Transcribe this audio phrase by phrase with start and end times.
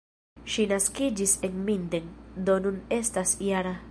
[0.53, 2.09] Ŝi naskiĝis en Minden,
[2.49, 3.79] do nun estas -jara.